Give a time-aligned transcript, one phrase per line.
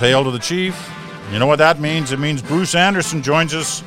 [0.00, 0.90] Hail to the Chief.
[1.30, 2.10] You know what that means?
[2.10, 3.80] It means Bruce Anderson joins us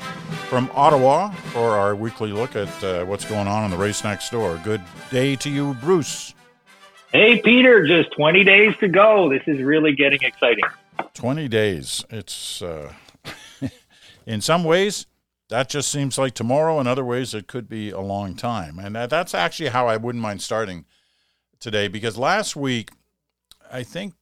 [0.47, 4.29] from Ottawa for our weekly look at uh, what's going on in the race next
[4.29, 4.61] door.
[4.63, 6.35] Good day to you, Bruce.
[7.11, 9.27] Hey, Peter, just 20 days to go.
[9.27, 10.63] This is really getting exciting.
[11.15, 12.05] 20 days.
[12.11, 12.93] It's, uh,
[14.27, 15.07] in some ways,
[15.49, 16.79] that just seems like tomorrow.
[16.79, 18.77] In other ways, it could be a long time.
[18.77, 20.85] And that's actually how I wouldn't mind starting
[21.59, 22.91] today because last week,
[23.71, 24.13] I think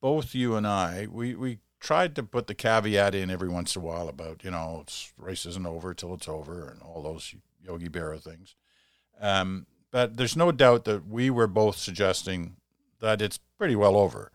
[0.00, 3.82] both you and I, we, we tried to put the caveat in every once in
[3.82, 7.34] a while about, you know, it's race isn't over till it's over and all those
[7.62, 8.54] Yogi Berra things.
[9.20, 12.56] Um, but there's no doubt that we were both suggesting
[13.00, 14.30] that it's pretty well over,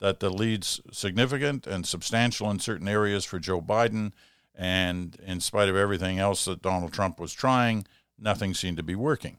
[0.00, 4.12] that the lead's significant and substantial in certain areas for Joe Biden.
[4.54, 7.86] And in spite of everything else that Donald Trump was trying,
[8.18, 9.38] nothing seemed to be working.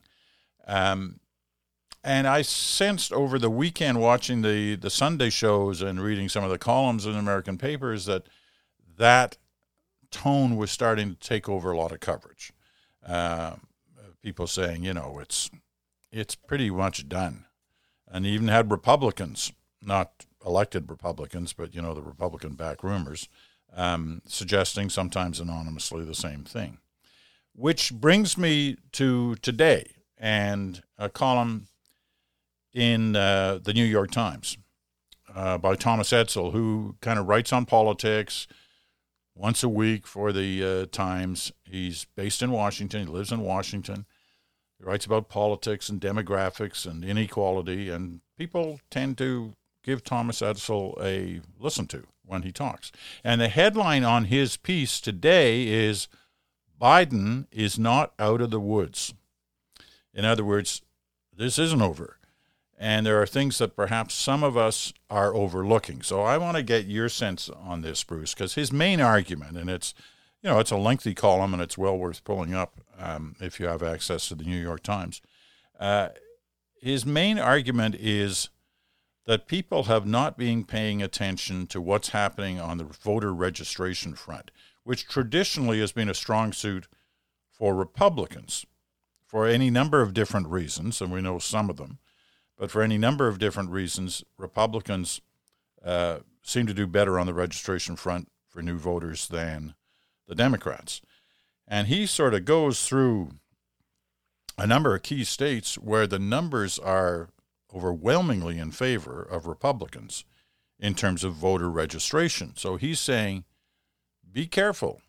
[0.68, 1.20] Um,
[2.06, 6.52] and I sensed over the weekend watching the, the Sunday shows and reading some of
[6.52, 8.28] the columns in American papers that
[8.98, 9.38] that
[10.12, 12.54] tone was starting to take over a lot of coverage.
[13.06, 13.56] Uh,
[14.22, 15.50] people saying, you know, it's
[16.12, 17.46] it's pretty much done,
[18.08, 23.28] and even had Republicans, not elected Republicans, but you know the Republican back rumors,
[23.76, 26.78] um, suggesting sometimes anonymously the same thing.
[27.54, 31.68] Which brings me to today and a column
[32.76, 34.58] in uh, the New York Times
[35.34, 38.48] uh, by Thomas Edsall, who kind of writes on politics
[39.34, 41.54] once a week for the uh, Times.
[41.64, 43.08] He's based in Washington.
[43.08, 44.06] He lives in Washington.
[44.78, 51.02] He writes about politics and demographics and inequality, and people tend to give Thomas Edsall
[51.02, 52.92] a listen to when he talks.
[53.24, 56.10] And the headline on his piece today is
[56.82, 59.14] Biden is not out of the woods.
[60.14, 60.82] In other words,
[61.34, 62.18] this isn't over
[62.78, 66.02] and there are things that perhaps some of us are overlooking.
[66.02, 69.70] So I want to get your sense on this, Bruce, because his main argument, and
[69.70, 69.94] it's
[70.42, 73.68] you know it's a lengthy column and it's well worth pulling up um, if you
[73.68, 75.22] have access to the New York Times.
[75.80, 76.10] Uh,
[76.82, 78.50] his main argument is
[79.26, 84.52] that people have not been paying attention to what's happening on the voter registration front,
[84.84, 86.88] which traditionally has been a strong suit
[87.50, 88.66] for Republicans
[89.26, 91.98] for any number of different reasons, and we know some of them.
[92.58, 95.22] But for any number of different reasons, Republicans
[95.84, 99.76] uh, seem to do better on the registration front for new voters than
[100.28, 101.02] the Democrats.
[101.68, 103.32] And he sort of goes through
[104.58, 107.30] a number of key states where the numbers are
[107.74, 110.24] overwhelmingly in favor of Republicans
[110.80, 112.54] in terms of voter registration.
[112.56, 113.44] So he's saying,
[114.32, 115.02] be careful.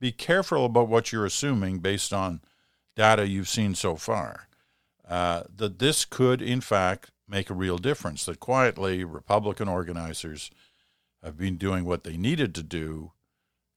[0.00, 2.40] Be careful about what you're assuming based on
[2.96, 4.48] data you've seen so far
[5.08, 8.24] uh, that this could, in fact, make a real difference.
[8.24, 10.50] That quietly, Republican organizers
[11.22, 13.12] have been doing what they needed to do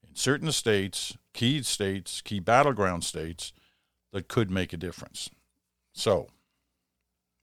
[0.06, 3.52] in certain states, key states, key battleground states,
[4.12, 5.30] that could make a difference.
[5.92, 6.28] So,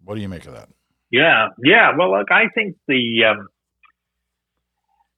[0.03, 0.69] what do you make of that?
[1.12, 1.91] Yeah, yeah.
[1.97, 3.47] Well, look, I think the, um,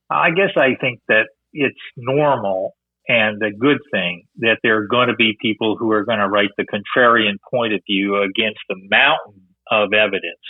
[0.09, 2.76] I guess I think that it's normal
[3.07, 6.27] and the good thing that there are going to be people who are going to
[6.27, 9.41] write the contrarian point of view against the mountain
[9.71, 10.43] of evidence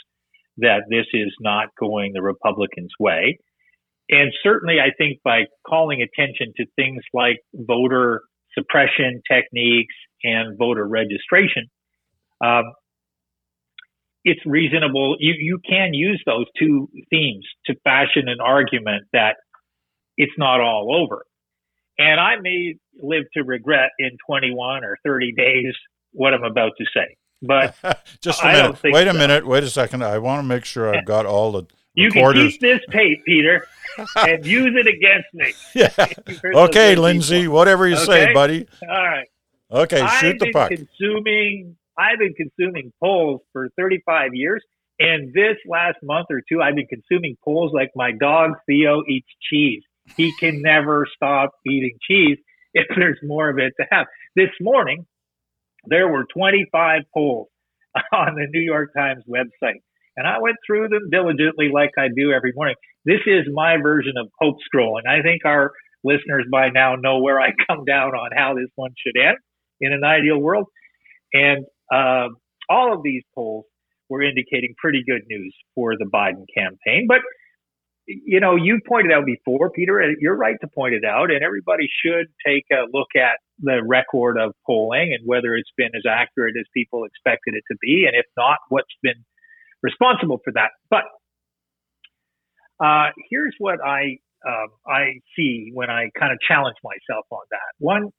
[0.57, 3.37] that this is not going the Republicans' way.
[4.09, 8.21] And certainly, I think by calling attention to things like voter
[8.53, 9.93] suppression techniques
[10.23, 11.67] and voter registration,
[12.43, 12.63] um,
[14.23, 15.15] it's reasonable.
[15.19, 19.35] You, you can use those two themes to fashion an argument that
[20.17, 21.23] it's not all over.
[21.99, 25.73] And I may live to regret in 21 or 30 days
[26.11, 27.17] what I'm about to say.
[27.41, 27.75] But
[28.21, 28.79] just a minute.
[28.83, 29.17] Wait a so.
[29.17, 29.47] minute.
[29.47, 30.03] Wait a second.
[30.03, 31.63] I want to make sure I've got all the.
[31.97, 32.43] You recorders.
[32.43, 33.65] can keep this tape, Peter,
[34.17, 35.51] and use it against me.
[35.73, 36.59] Yeah.
[36.61, 37.41] Okay, Lindsay.
[37.41, 37.55] People.
[37.55, 38.05] Whatever you okay?
[38.05, 38.67] say, buddy.
[38.83, 39.27] All right.
[39.71, 40.69] Okay, shoot I've the puck.
[40.69, 41.75] Consuming.
[41.97, 44.63] I've been consuming polls for 35 years,
[44.99, 49.29] and this last month or two, I've been consuming polls like my dog Theo eats
[49.49, 49.81] cheese.
[50.15, 52.37] He can never stop eating cheese
[52.73, 54.07] if there's more of it to have.
[54.35, 55.05] This morning,
[55.85, 57.49] there were 25 polls
[58.13, 59.81] on the New York Times website.
[60.15, 62.75] And I went through them diligently like I do every morning.
[63.05, 65.07] This is my version of hope scrolling.
[65.07, 65.71] I think our
[66.03, 69.37] listeners by now know where I come down on how this one should end
[69.79, 70.65] in an ideal world.
[71.33, 72.29] And uh,
[72.69, 73.65] all of these polls
[74.09, 77.05] were indicating pretty good news for the Biden campaign.
[77.07, 77.19] But
[78.07, 81.43] you know, you pointed out before, Peter, and you're right to point it out, and
[81.43, 86.03] everybody should take a look at the record of polling and whether it's been as
[86.09, 89.25] accurate as people expected it to be, and if not, what's been
[89.83, 90.69] responsible for that.
[90.89, 91.03] But
[92.83, 94.17] uh, here's what I
[94.47, 97.73] um, I see when I kind of challenge myself on that.
[97.79, 98.09] One,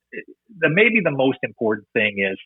[0.59, 2.37] the maybe the most important thing is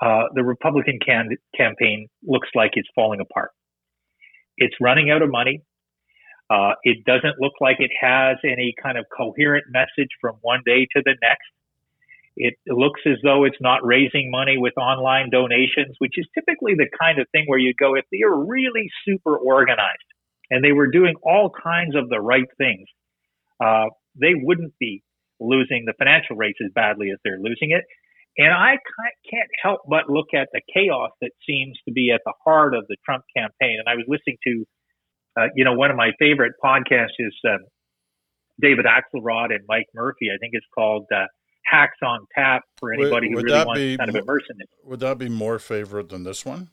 [0.00, 3.50] uh, the Republican can- campaign looks like it's falling apart.
[4.56, 5.62] It's running out of money.
[6.52, 10.86] Uh, it doesn't look like it has any kind of coherent message from one day
[10.94, 11.50] to the next.
[12.36, 16.88] It looks as though it's not raising money with online donations, which is typically the
[17.00, 20.10] kind of thing where you go, if they are really super organized
[20.50, 22.88] and they were doing all kinds of the right things,
[23.60, 23.86] uh,
[24.20, 25.02] they wouldn't be
[25.40, 27.84] losing the financial race as badly as they're losing it.
[28.38, 28.76] And I
[29.30, 32.84] can't help but look at the chaos that seems to be at the heart of
[32.88, 33.76] the Trump campaign.
[33.78, 34.64] And I was listening to,
[35.38, 37.58] uh, you know, one of my favorite podcasts is um,
[38.60, 40.28] David Axelrod and Mike Murphy.
[40.34, 41.26] I think it's called uh,
[41.64, 44.60] Hacks on Tap for anybody would, would who really wants to kind of immerse in
[44.60, 44.68] it.
[44.84, 46.70] Would that be more favorite than this one?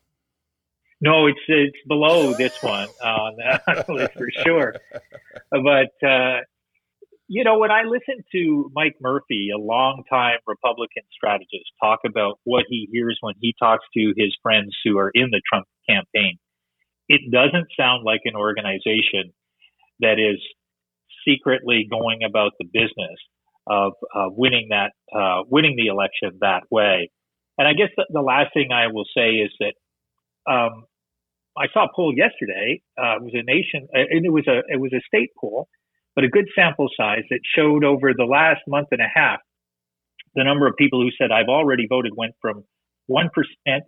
[1.01, 4.75] No, it's it's below this one on that for sure.
[5.49, 6.39] But uh,
[7.27, 12.65] you know, when I listen to Mike Murphy, a longtime Republican strategist, talk about what
[12.67, 16.37] he hears when he talks to his friends who are in the Trump campaign,
[17.09, 19.33] it doesn't sound like an organization
[19.99, 20.39] that is
[21.27, 23.17] secretly going about the business
[23.67, 27.09] of uh, winning that uh, winning the election that way.
[27.57, 29.73] And I guess the, the, last thing I will say is that
[30.49, 30.85] um,
[31.57, 32.81] I saw a poll yesterday.
[32.97, 35.67] Uh, it was a nation, uh, and it was a it was a state poll,
[36.15, 39.39] but a good sample size that showed over the last month and a half
[40.35, 42.63] the number of people who said I've already voted went from
[43.07, 43.83] one percent.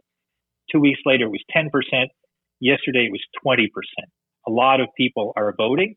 [0.71, 2.11] Two weeks later, it was ten percent.
[2.61, 4.11] Yesterday, it was twenty percent.
[4.47, 5.95] A lot of people are voting,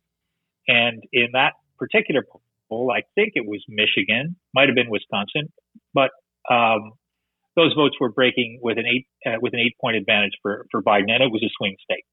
[0.66, 2.24] and in that particular
[2.68, 5.52] poll, I think it was Michigan, might have been Wisconsin,
[5.92, 6.10] but
[6.50, 6.92] um,
[7.56, 10.82] those votes were breaking with an eight uh, with an eight point advantage for for
[10.82, 12.04] Biden, and it was a swing state.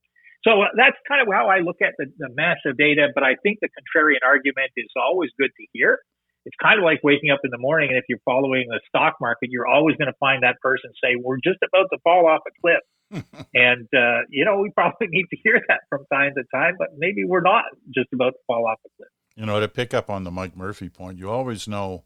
[0.44, 3.10] So uh, that's kind of how I look at the, the massive data.
[3.14, 6.00] But I think the contrarian argument is always good to hear.
[6.46, 9.16] It's kind of like waking up in the morning, and if you're following the stock
[9.22, 12.42] market, you're always going to find that person say, "We're just about to fall off
[12.48, 12.82] a cliff."
[13.12, 16.90] And uh, you know, we probably need to hear that from time to time, but
[16.98, 19.10] maybe we're not just about to fall off a cliff.
[19.36, 22.04] You know, to pick up on the Mike Murphy point, you always know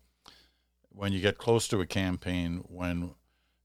[0.89, 3.11] when you get close to a campaign when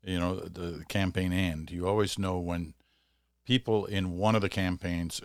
[0.02, 1.70] you know the campaign end.
[1.70, 2.74] You always know when
[3.44, 5.20] people in one of the campaigns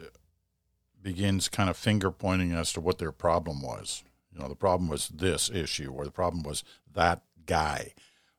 [1.02, 4.04] begins kind of finger pointing as to what their problem was.
[4.34, 6.64] You know, the problem was this issue, or the problem was
[6.94, 7.94] that guy,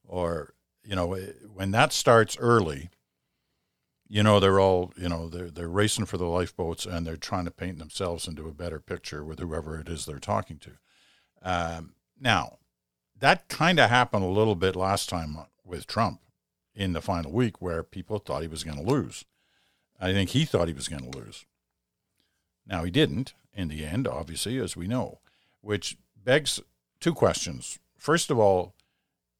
[0.06, 0.52] or
[0.84, 1.16] you know,
[1.54, 2.90] when that starts early,
[4.08, 7.44] you know they're all you know they're they're racing for the lifeboats and they're trying
[7.44, 10.72] to paint themselves into a better picture with whoever it is they're talking to.
[11.42, 12.58] Um, now,
[13.18, 16.20] that kind of happened a little bit last time with Trump
[16.74, 19.24] in the final week, where people thought he was going to lose.
[20.00, 21.46] I think he thought he was going to lose.
[22.66, 25.20] Now, he didn't in the end, obviously, as we know,
[25.62, 26.60] which begs
[27.00, 27.78] two questions.
[27.96, 28.74] First of all,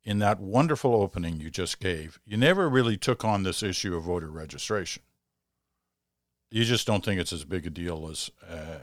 [0.07, 4.05] in that wonderful opening you just gave, you never really took on this issue of
[4.05, 5.03] voter registration.
[6.49, 8.79] You just don't think it's as big a deal as uh,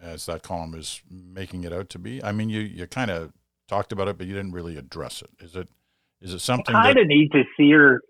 [0.00, 2.24] as that column is making it out to be.
[2.24, 3.32] I mean, you you kind of
[3.68, 5.44] talked about it, but you didn't really address it.
[5.44, 5.68] Is it
[6.22, 6.74] is it something?
[6.74, 8.00] I kind of need to see or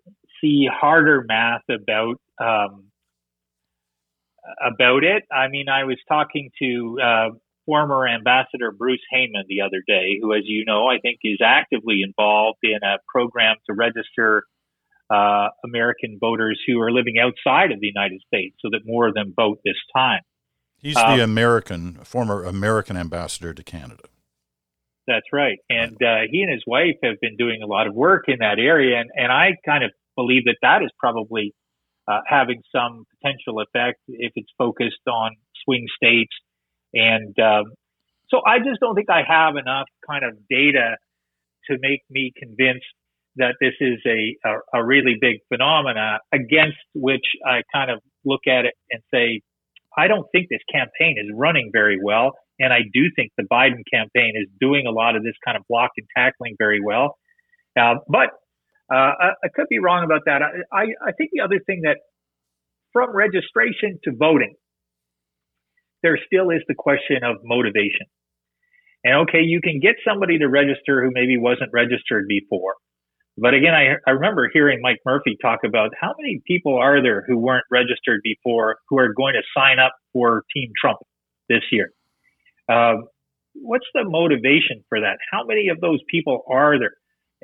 [0.41, 2.85] see harder math about um,
[4.65, 5.25] about it.
[5.33, 7.29] I mean, I was talking to uh,
[7.73, 12.02] former Ambassador Bruce Heyman the other day, who, as you know, I think is actively
[12.07, 14.45] involved in a program to register
[15.11, 19.14] uh, American voters who are living outside of the United States so that more of
[19.14, 20.21] them vote this time.
[20.76, 24.05] He's um, the American, former American ambassador to Canada.
[25.07, 25.59] That's right.
[25.71, 28.59] And uh, he and his wife have been doing a lot of work in that
[28.59, 29.00] area.
[29.00, 31.55] And, and I kind of believe that that is probably
[32.07, 35.31] uh, having some potential effect if it's focused on
[35.64, 36.33] swing states.
[36.95, 37.73] And um,
[38.29, 40.97] so I just don't think I have enough kind of data
[41.71, 42.87] to make me convinced
[43.37, 48.43] that this is a, a, a really big phenomena against which I kind of look
[48.47, 49.41] at it and say,
[49.97, 52.33] I don't think this campaign is running very well.
[52.59, 55.65] And I do think the Biden campaign is doing a lot of this kind of
[55.69, 57.17] block and tackling very well.
[57.79, 58.29] Uh, but
[58.93, 60.43] uh, I, I, could be wrong about that.
[60.43, 61.99] I, I, I think the other thing that
[62.93, 64.55] from registration to voting,
[66.03, 68.07] there still is the question of motivation.
[69.05, 72.75] And okay, you can get somebody to register who maybe wasn't registered before.
[73.39, 77.25] But again, I, I remember hearing Mike Murphy talk about how many people are there
[77.27, 80.99] who weren't registered before who are going to sign up for Team Trump
[81.49, 81.91] this year.
[82.69, 83.05] Um,
[83.55, 85.17] what's the motivation for that?
[85.31, 86.95] How many of those people are there?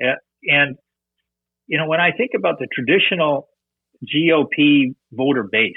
[0.01, 0.75] Uh, and
[1.67, 3.47] you know, when I think about the traditional
[4.05, 5.73] GOP voter base,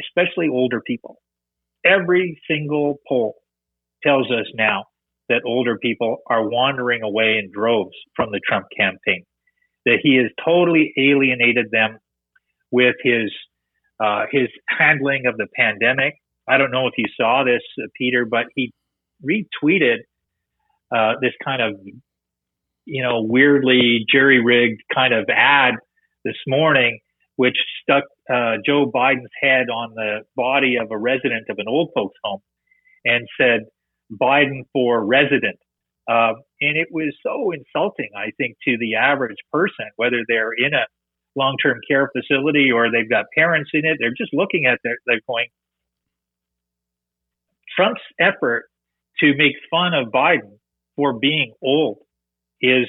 [0.00, 1.18] especially older people,
[1.84, 3.34] every single poll
[4.02, 4.84] tells us now
[5.28, 9.24] that older people are wandering away in droves from the Trump campaign,
[9.86, 11.98] that he has totally alienated them
[12.70, 13.30] with his
[14.02, 16.14] uh, his handling of the pandemic.
[16.48, 18.72] I don't know if you saw this, uh, Peter, but he
[19.22, 19.98] retweeted
[20.94, 21.74] uh, this kind of
[22.86, 25.74] you know weirdly jerry rigged kind of ad
[26.24, 26.98] this morning,
[27.36, 31.90] which stuck uh, Joe Biden's head on the body of a resident of an old
[31.94, 32.40] folks home
[33.04, 33.60] and said
[34.12, 35.58] Biden for resident.
[36.08, 40.74] Uh, and it was so insulting, I think, to the average person, whether they're in
[40.74, 40.86] a
[41.36, 43.98] long term care facility or they've got parents in it.
[44.00, 45.46] They're just looking at their, they're going,
[47.76, 48.64] Trump's effort
[49.20, 50.58] to make fun of Biden
[50.96, 51.98] for being old
[52.60, 52.88] is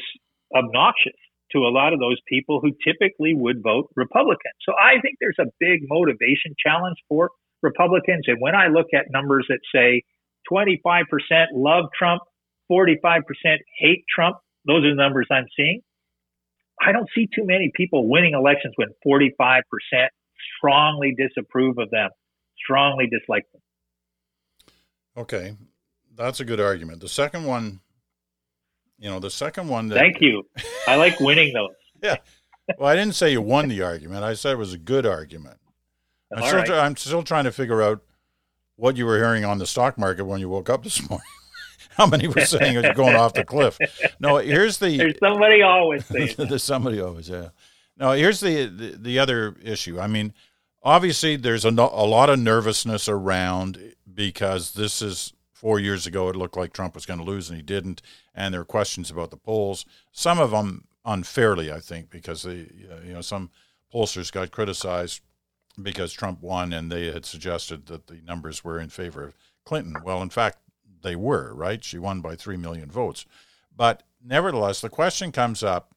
[0.56, 1.14] obnoxious
[1.54, 4.52] to a lot of those people who typically would vote Republican.
[4.66, 7.32] So I think there's a big motivation challenge for
[7.62, 8.26] Republicans.
[8.28, 10.04] And when I look at numbers that say
[10.52, 11.04] 25%
[11.54, 12.22] love Trump,
[12.72, 13.22] 45%
[13.80, 15.82] hate Trump, those are the numbers I'm seeing.
[16.82, 19.62] I don't see too many people winning elections when 45%
[20.58, 22.10] strongly disapprove of them,
[22.58, 23.62] strongly dislike them.
[25.16, 25.56] Okay,
[26.16, 27.02] that's a good argument.
[27.02, 27.82] The second one,
[29.02, 29.88] you know, the second one.
[29.88, 30.44] That, Thank you.
[30.88, 31.72] I like winning those.
[32.04, 32.18] yeah.
[32.78, 34.24] Well, I didn't say you won the argument.
[34.24, 35.58] I said it was a good argument.
[36.34, 36.72] I'm still, right.
[36.72, 38.02] I'm still trying to figure out
[38.76, 41.26] what you were hearing on the stock market when you woke up this morning.
[41.98, 43.78] How many were saying it was going off the cliff?
[44.20, 44.96] No, here's the.
[44.96, 46.36] There's somebody always saying.
[46.38, 47.50] There's somebody always, yeah.
[47.98, 50.00] No, here's the, the, the other issue.
[50.00, 50.34] I mean,
[50.82, 56.28] obviously, there's a, a lot of nervousness around because this is four years ago.
[56.28, 58.02] It looked like Trump was going to lose, and he didn't.
[58.34, 59.86] And there are questions about the polls.
[60.12, 62.68] Some of them unfairly, I think, because they,
[63.06, 63.52] you know, some
[63.94, 65.22] pollsters got criticized
[65.80, 69.98] because Trump won, and they had suggested that the numbers were in favor of Clinton.
[70.04, 70.58] Well, in fact,
[71.04, 71.84] they were, right?
[71.84, 73.28] She won by 3 million votes.
[73.76, 75.94] But nevertheless, the question comes up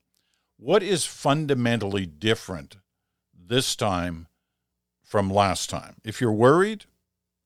[0.58, 2.76] what is fundamentally different
[3.34, 4.26] this time
[5.02, 5.96] from last time?
[6.04, 6.84] If you're worried,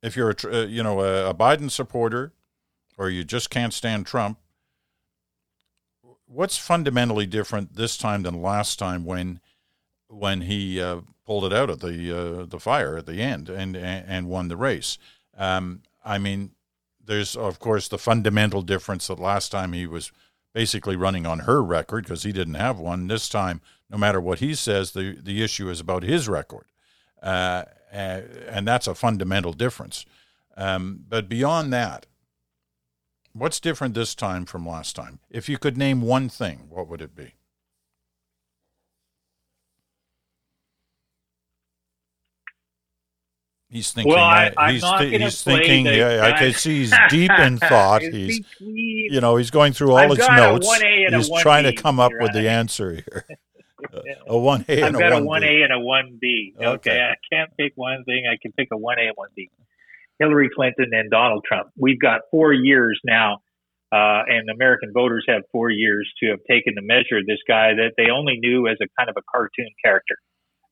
[0.03, 2.33] if you're a, uh, you know a, Biden supporter
[2.97, 4.39] or you just can't stand Trump,
[6.27, 9.41] what's fundamentally different this time than last time when
[10.09, 13.77] when he uh, pulled it out of the uh, the fire at the end and
[13.77, 14.99] and won the race?
[15.37, 16.53] Um, I mean,
[17.09, 20.13] there's, of course, the fundamental difference that last time he was
[20.55, 23.09] basically running on her record because he didn't have one.
[23.09, 26.67] This time, no matter what he says, the, the issue is about his record.
[27.23, 30.05] Uh, and that's a fundamental difference.
[30.57, 32.07] Um, but beyond that,
[33.33, 35.21] what's different this time from last time?
[35.31, 37.35] If you could name one thing, what would it be?
[43.71, 44.15] He's thinking.
[44.15, 45.85] Well, I, uh, he's, th- he's thinking.
[45.85, 48.01] The, yeah, I can see he's deep in thought.
[48.01, 50.75] he's, you know, he's going through all I've his notes.
[50.83, 53.27] he's trying to come up with the answer here.
[54.27, 56.55] a one A I've got a one A and a one B.
[56.57, 56.67] Okay.
[56.67, 58.25] okay, I can't pick one thing.
[58.31, 59.51] I can pick a one A and one B.
[60.19, 61.69] Hillary Clinton and Donald Trump.
[61.77, 63.39] We've got four years now,
[63.93, 67.75] uh, and American voters have four years to have taken the measure of this guy
[67.75, 70.17] that they only knew as a kind of a cartoon character,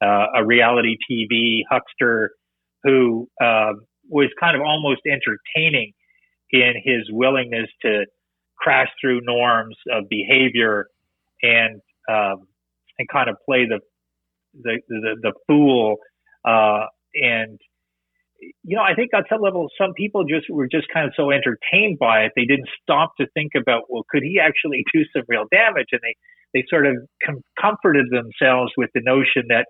[0.03, 2.33] uh, a reality TV huckster
[2.83, 3.73] who uh,
[4.09, 5.93] was kind of almost entertaining
[6.51, 8.05] in his willingness to
[8.59, 10.87] crash through norms of behavior
[11.43, 12.47] and um,
[12.99, 13.81] and kind of play the
[14.63, 15.97] the the, the fool
[16.45, 17.59] uh, and
[18.63, 21.31] you know I think on some level some people just were just kind of so
[21.31, 25.25] entertained by it they didn't stop to think about well could he actually do some
[25.29, 25.89] real damage?
[25.93, 26.15] And they
[26.55, 29.67] they sort of com- comforted themselves with the notion that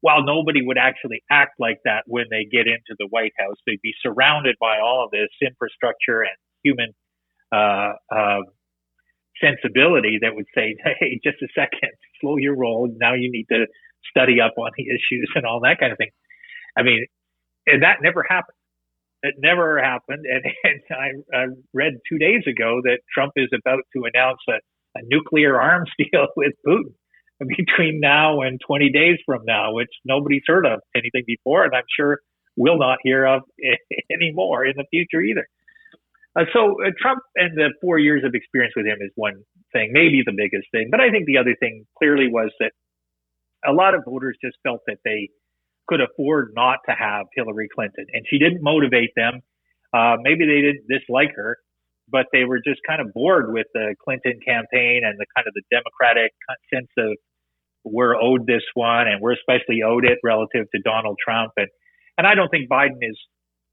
[0.00, 3.80] while nobody would actually act like that when they get into the White House, they'd
[3.82, 6.92] be surrounded by all of this infrastructure and human
[7.54, 8.42] uh, uh,
[9.42, 12.88] sensibility that would say, "Hey, just a second, slow your roll.
[12.98, 13.66] Now you need to
[14.10, 16.10] study up on the issues and all that kind of thing."
[16.76, 17.06] I mean,
[17.66, 18.56] and that never happened.
[19.22, 20.24] It never happened.
[20.26, 24.58] And, and I, I read two days ago that Trump is about to announce a,
[24.98, 26.94] a nuclear arms deal with Putin
[27.56, 31.82] between now and 20 days from now, which nobody's heard of anything before, and I'm
[31.96, 32.20] sure
[32.56, 33.42] will not hear of
[34.12, 35.46] anymore in the future either.
[36.38, 39.34] Uh, so uh, Trump and the four years of experience with him is one
[39.72, 40.88] thing, maybe the biggest thing.
[40.90, 42.72] But I think the other thing clearly was that
[43.66, 45.28] a lot of voters just felt that they
[45.88, 49.40] could afford not to have Hillary Clinton, and she didn't motivate them.
[49.92, 51.58] Uh, maybe they didn't dislike her,
[52.08, 55.52] but they were just kind of bored with the Clinton campaign and the kind of
[55.54, 56.32] the Democratic
[56.72, 57.16] sense of
[57.84, 61.52] we're owed this one and we're especially owed it relative to Donald Trump.
[61.56, 61.68] And,
[62.16, 63.18] and I don't think Biden is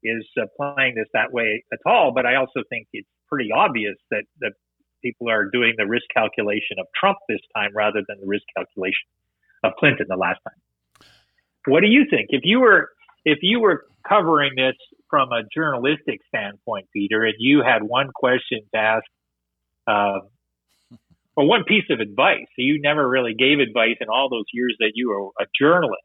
[0.03, 2.11] is uh, playing this that way at all.
[2.13, 4.53] But I also think it's pretty obvious that that
[5.01, 9.07] people are doing the risk calculation of Trump this time rather than the risk calculation
[9.63, 11.09] of Clinton the last time.
[11.67, 12.27] What do you think?
[12.29, 12.89] If you were
[13.25, 14.75] if you were covering this
[15.09, 19.03] from a journalistic standpoint, Peter, and you had one question to ask,
[19.87, 20.19] uh,
[21.35, 24.91] or one piece of advice, you never really gave advice in all those years that
[24.95, 26.03] you were a journalist.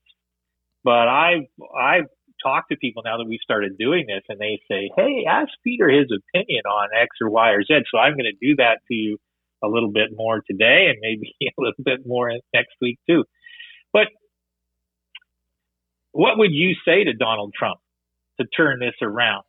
[0.83, 1.47] But I've
[1.79, 2.07] I've
[2.45, 5.89] talked to people now that we've started doing this, and they say, "Hey, ask Peter
[5.89, 8.95] his opinion on X or Y or Z." So I'm going to do that to
[8.95, 9.19] you
[9.63, 13.25] a little bit more today, and maybe a little bit more next week too.
[13.93, 14.09] But
[16.13, 17.81] what would you say to Donald Trump
[18.41, 19.45] to turn this around?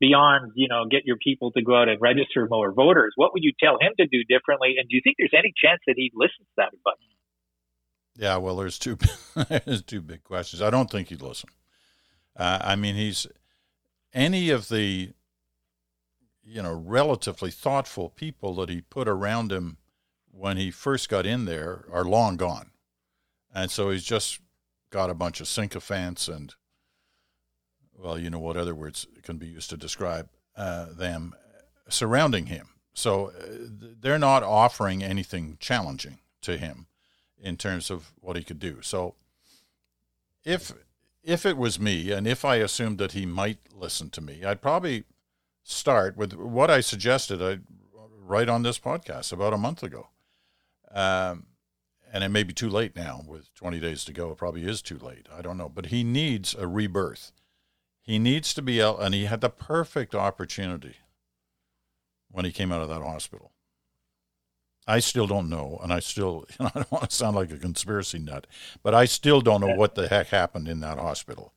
[0.00, 3.14] Beyond, you know, get your people to go out and register more voters.
[3.16, 4.76] What would you tell him to do differently?
[4.78, 7.02] And do you think there's any chance that he'd listen to that advice?
[8.16, 8.96] Yeah, well, there's two
[9.48, 10.62] there's two big questions.
[10.62, 11.48] I don't think he'd listen.
[12.38, 13.26] Uh, I mean, he's
[14.14, 15.12] any of the
[16.44, 19.76] you know relatively thoughtful people that he put around him
[20.30, 22.70] when he first got in there are long gone,
[23.52, 24.40] and so he's just
[24.90, 26.54] got a bunch of sycophants and
[27.98, 31.34] well, you know what other words can be used to describe uh, them
[31.88, 32.68] surrounding him.
[32.94, 33.42] So uh,
[34.00, 36.86] they're not offering anything challenging to him
[37.40, 38.82] in terms of what he could do.
[38.82, 39.14] So
[40.44, 40.72] if
[41.28, 44.62] if it was me and if I assumed that he might listen to me, I'd
[44.62, 45.04] probably
[45.62, 47.58] start with what I suggested I
[48.28, 50.08] right on this podcast about a month ago.
[50.90, 51.46] Um,
[52.10, 54.30] and it may be too late now with 20 days to go.
[54.30, 55.26] It probably is too late.
[55.30, 55.68] I don't know.
[55.68, 57.32] But he needs a rebirth.
[58.00, 60.96] He needs to be out, and he had the perfect opportunity
[62.30, 63.52] when he came out of that hospital.
[64.88, 67.52] I still don't know, and I still, you know, I don't want to sound like
[67.52, 68.46] a conspiracy nut,
[68.82, 71.52] but I still don't know what the heck happened in that hospital.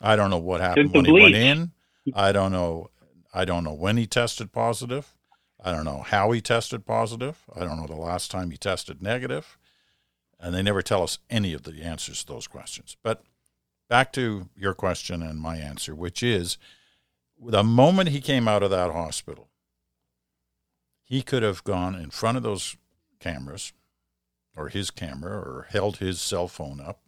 [0.00, 1.72] I don't know what happened when he went in.
[2.14, 2.90] I don't know.
[3.32, 5.14] I don't know when he tested positive.
[5.62, 7.38] I don't know how he tested positive.
[7.54, 9.56] I don't know the last time he tested negative
[10.44, 12.96] and they never tell us any of the answers to those questions.
[13.02, 13.22] But
[13.88, 16.58] back to your question and my answer, which is
[17.40, 19.48] the moment he came out of that hospital,
[21.14, 22.76] he could have gone in front of those
[23.20, 23.72] cameras
[24.56, 27.02] or his camera or held his cell phone up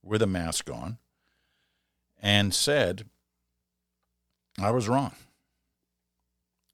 [0.00, 0.96] with a mask on
[2.22, 3.06] and said,
[4.60, 5.10] I was wrong.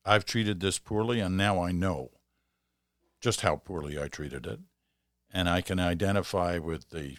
[0.04, 2.10] I've treated this poorly, and now I know
[3.18, 4.60] just how poorly I treated it
[5.32, 7.16] and I can identify with the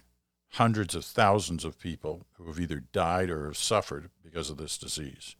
[0.52, 4.78] hundreds of thousands of people who have either died or have suffered because of this
[4.78, 5.36] disease.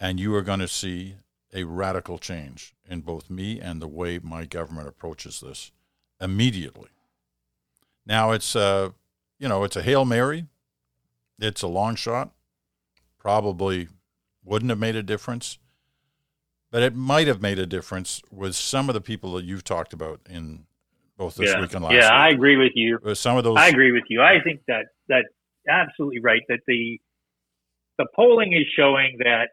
[0.00, 1.16] And you are going to see
[1.56, 5.72] a radical change in both me and the way my government approaches this
[6.20, 6.90] immediately.
[8.04, 8.90] Now it's a, uh,
[9.38, 10.46] you know, it's a hail mary.
[11.38, 12.30] It's a long shot.
[13.18, 13.88] Probably
[14.44, 15.58] wouldn't have made a difference,
[16.70, 19.92] but it might have made a difference with some of the people that you've talked
[19.92, 20.66] about in
[21.16, 21.60] both this yeah.
[21.60, 22.10] week and last yeah, week.
[22.12, 22.98] I agree with you.
[23.14, 24.22] some of those, I agree with you.
[24.22, 25.24] I think that that
[25.68, 26.42] absolutely right.
[26.48, 27.00] That the
[27.98, 29.48] the polling is showing that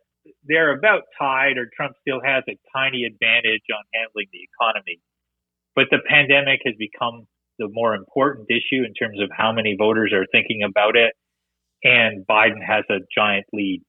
[0.45, 4.99] they're about tied, or Trump still has a tiny advantage on handling the economy.
[5.75, 7.27] But the pandemic has become
[7.59, 11.13] the more important issue in terms of how many voters are thinking about it,
[11.83, 13.81] and Biden has a giant lead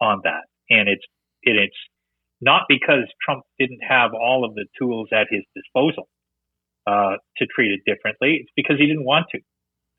[0.00, 0.44] on that.
[0.70, 1.04] And it's
[1.44, 1.76] and it's
[2.40, 6.08] not because Trump didn't have all of the tools at his disposal
[6.86, 8.38] uh, to treat it differently.
[8.42, 9.40] It's because he didn't want to.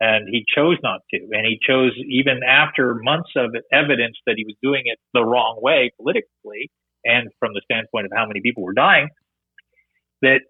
[0.03, 1.17] And he chose not to.
[1.31, 5.59] And he chose, even after months of evidence that he was doing it the wrong
[5.61, 6.69] way politically
[7.05, 9.07] and from the standpoint of how many people were dying,
[10.21, 10.41] that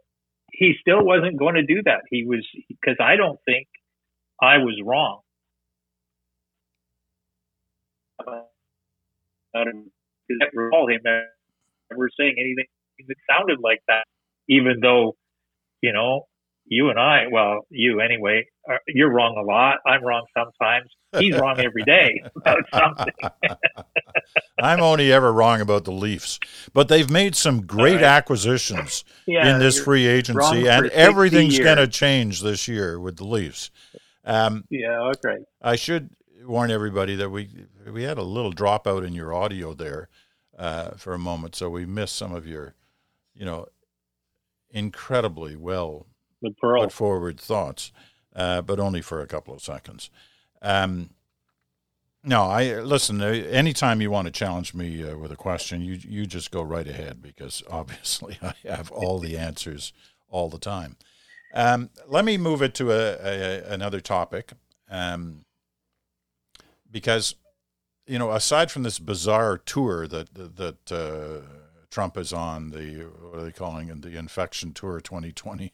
[0.52, 2.02] he still wasn't going to do that.
[2.10, 3.68] He was, because I don't think
[4.42, 5.20] I was wrong.
[8.26, 9.92] I don't
[10.54, 12.66] recall him ever saying anything
[13.08, 14.06] that sounded like that,
[14.48, 15.16] even though
[15.84, 16.28] you know,
[16.74, 19.78] you and I, well, you anyway, are, you're wrong a lot.
[19.86, 20.90] I'm wrong sometimes.
[21.20, 23.14] He's wrong every day about something.
[24.60, 26.40] I'm only ever wrong about the Leafs,
[26.74, 28.04] but they've made some great right.
[28.04, 33.26] acquisitions yeah, in this free agency, and everything's going to change this year with the
[33.26, 33.70] Leafs.
[34.26, 35.44] Um, yeah, okay.
[35.62, 36.10] I should
[36.44, 37.50] warn everybody that we
[37.92, 40.10] we had a little dropout in your audio there
[40.58, 42.74] uh, for a moment, so we missed some of your,
[43.36, 43.68] you know,
[44.72, 46.08] incredibly well
[46.52, 47.92] put forward thoughts,
[48.36, 50.10] uh, but only for a couple of seconds.
[50.62, 51.10] Um,
[52.24, 53.22] no, I listen.
[53.22, 56.62] Uh, anytime you want to challenge me uh, with a question, you you just go
[56.62, 59.92] right ahead because obviously I have all the answers
[60.30, 60.96] all the time.
[61.54, 64.54] Um, let me move it to a, a another topic,
[64.90, 65.44] um,
[66.90, 67.36] because
[68.08, 71.46] you know, aside from this bizarre tour that that uh,
[71.90, 75.74] Trump is on, the what are they calling it, the Infection Tour 2020,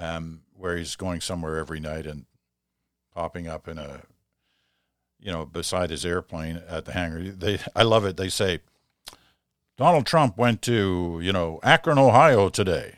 [0.00, 2.24] um, where he's going somewhere every night and
[3.14, 4.02] popping up in a,
[5.20, 7.22] you know, beside his airplane at the hangar.
[7.30, 8.16] They, I love it.
[8.16, 8.60] They say,
[9.76, 12.96] Donald Trump went to, you know, Akron, Ohio today.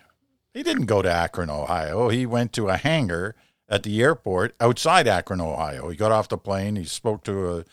[0.54, 2.08] He didn't go to Akron, Ohio.
[2.08, 3.34] He went to a hangar
[3.68, 5.88] at the airport outside Akron, Ohio.
[5.88, 6.76] He got off the plane.
[6.76, 7.64] He spoke to a,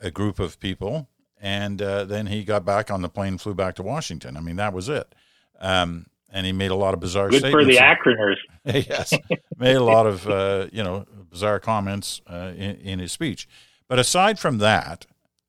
[0.00, 1.08] a group of people,
[1.40, 4.36] and uh, then he got back on the plane, flew back to Washington.
[4.36, 5.14] I mean, that was it.
[5.60, 7.66] Um, and he made a lot of bizarre Good statements.
[7.66, 8.38] for the Akroners.
[8.64, 9.12] yes,
[9.58, 13.48] made a lot of uh, you know bizarre comments uh, in, in his speech.
[13.88, 15.06] But aside from that,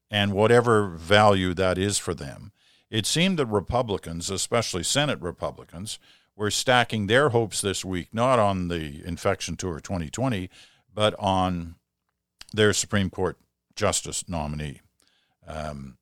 [0.09, 2.51] and whatever value that is for them,
[2.89, 5.99] it seemed that Republicans, especially Senate Republicans,
[6.35, 10.49] were stacking their hopes this week not on the Infection Tour 2020,
[10.93, 11.75] but on
[12.53, 13.37] their Supreme Court
[13.75, 14.81] Justice nominee,
[15.47, 15.97] um,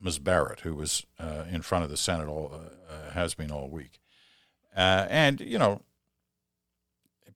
[0.00, 0.18] Ms.
[0.18, 4.00] Barrett, who was uh, in front of the Senate all uh, has been all week,
[4.76, 5.82] uh, and you know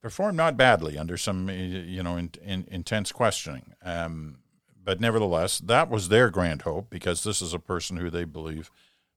[0.01, 3.75] performed not badly under some you know in, in, intense questioning.
[3.83, 4.39] Um,
[4.83, 8.71] but nevertheless, that was their grand hope because this is a person who they believe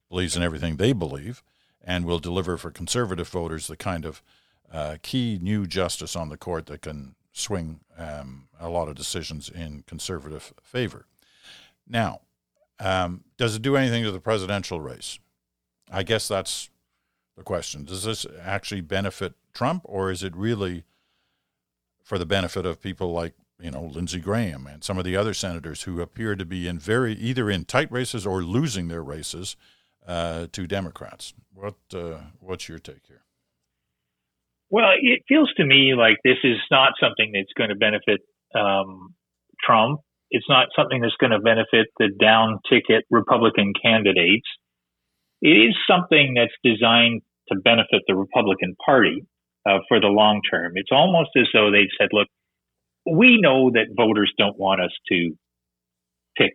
[0.08, 1.42] believes in everything they believe
[1.82, 4.22] and will deliver for conservative voters the kind of
[4.72, 9.48] uh, key new justice on the court that can swing um, a lot of decisions
[9.48, 11.06] in conservative favor.
[11.88, 12.20] Now,
[12.78, 15.18] um, does it do anything to the presidential race?
[15.90, 16.70] I guess that's
[17.36, 17.84] the question.
[17.84, 20.84] Does this actually benefit Trump, or is it really
[22.02, 25.34] for the benefit of people like you know Lindsey Graham and some of the other
[25.34, 29.56] senators who appear to be in very either in tight races or losing their races
[30.06, 31.34] uh, to Democrats?
[31.54, 33.22] What uh, what's your take here?
[34.70, 38.20] Well, it feels to me like this is not something that's going to benefit
[38.54, 39.14] um,
[39.64, 40.00] Trump.
[40.30, 44.46] It's not something that's going to benefit the down ticket Republican candidates.
[45.42, 49.26] It is something that's designed to benefit the Republican Party
[49.68, 50.72] uh, for the long term.
[50.74, 52.28] It's almost as though they've said, look,
[53.10, 55.32] we know that voters don't want us to
[56.36, 56.52] pick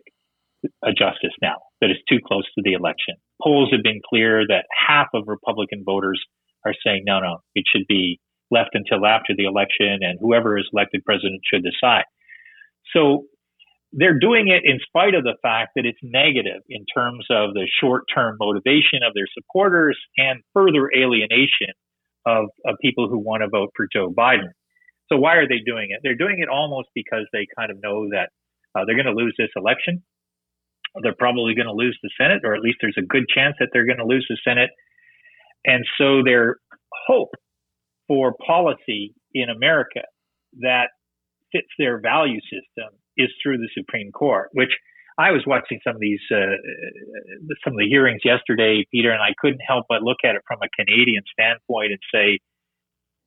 [0.84, 3.14] a justice now, that it's too close to the election.
[3.42, 6.22] Polls have been clear that half of Republican voters
[6.64, 8.18] are saying, no, no, it should be
[8.50, 12.04] left until after the election and whoever is elected president should decide.
[12.94, 13.24] So
[13.96, 17.66] they're doing it in spite of the fact that it's negative in terms of the
[17.80, 21.72] short term motivation of their supporters and further alienation
[22.26, 24.52] of, of people who want to vote for Joe Biden.
[25.10, 26.00] So why are they doing it?
[26.02, 28.28] They're doing it almost because they kind of know that
[28.74, 30.02] uh, they're going to lose this election.
[31.02, 33.68] They're probably going to lose the Senate, or at least there's a good chance that
[33.72, 34.70] they're going to lose the Senate.
[35.64, 36.56] And so their
[37.06, 37.30] hope
[38.08, 40.02] for policy in America
[40.60, 40.88] that
[41.52, 44.72] fits their value system is through the Supreme Court, which
[45.18, 46.56] I was watching some of these, uh,
[47.64, 50.58] some of the hearings yesterday, Peter, and I couldn't help but look at it from
[50.62, 52.38] a Canadian standpoint and say,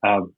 [0.07, 0.33] um,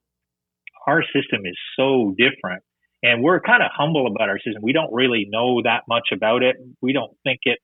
[0.87, 2.63] our system is so different.
[3.03, 4.61] And we're kind of humble about our system.
[4.61, 6.55] We don't really know that much about it.
[6.81, 7.59] We don't think it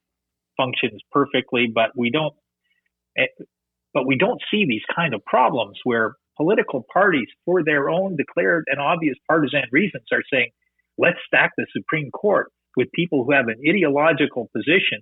[0.56, 2.34] functions perfectly, but we don't,
[3.16, 3.26] eh,
[3.94, 8.64] but we don't see these kind of problems where political parties, for their own declared
[8.66, 10.50] and obvious partisan reasons, are saying,
[10.98, 15.00] let's stack the Supreme Court with people who have an ideological position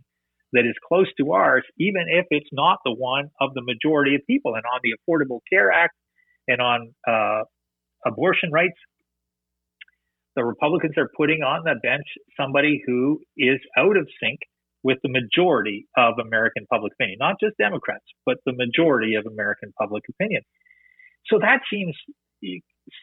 [0.53, 4.23] that is close to ours, even if it's not the one of the majority of
[4.27, 4.55] people.
[4.55, 5.95] And on the Affordable Care Act
[6.47, 7.43] and on uh,
[8.07, 8.79] abortion rights,
[10.37, 12.07] the Republicans are putting on the bench
[12.39, 14.39] somebody who is out of sync
[14.85, 19.73] with the majority of American public opinion, not just Democrats, but the majority of American
[19.81, 20.43] public opinion.
[21.27, 21.97] So that seems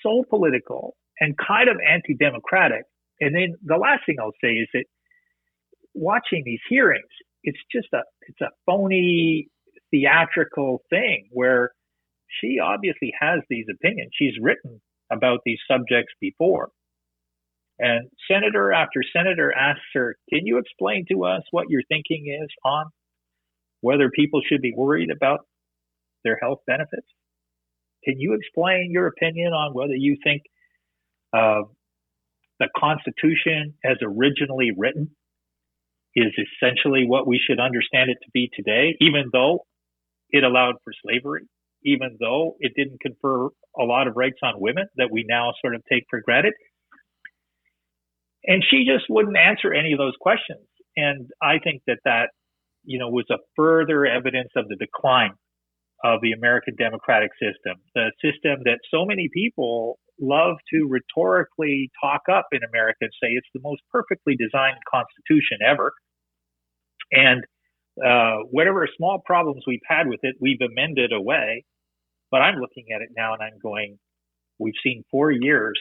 [0.01, 2.83] so political and kind of anti democratic.
[3.21, 4.83] And then the last thing I'll say is that
[5.93, 9.47] watching these hearings, it's just a it's a phony
[9.89, 11.71] theatrical thing where
[12.41, 14.11] she obviously has these opinions.
[14.13, 14.81] She's written
[15.11, 16.69] about these subjects before.
[17.79, 22.49] And senator after senator asks her, Can you explain to us what your thinking is
[22.65, 22.85] on
[23.81, 25.41] whether people should be worried about
[26.23, 27.07] their health benefits?
[28.03, 30.43] Can you explain your opinion on whether you think
[31.33, 35.09] the Constitution, as originally written,
[36.15, 39.65] is essentially what we should understand it to be today, even though
[40.29, 41.43] it allowed for slavery,
[41.83, 43.47] even though it didn't confer
[43.79, 46.53] a lot of rights on women that we now sort of take for granted?
[48.45, 50.67] And she just wouldn't answer any of those questions.
[50.95, 52.29] And I think that that,
[52.83, 55.33] you know, was a further evidence of the decline
[56.03, 62.21] of the American democratic system, the system that so many people love to rhetorically talk
[62.31, 65.93] up in America and say it's the most perfectly designed constitution ever.
[67.11, 67.43] And
[68.03, 71.65] uh, whatever small problems we've had with it, we've amended away.
[72.31, 73.99] But I'm looking at it now and I'm going,
[74.59, 75.79] we've seen four years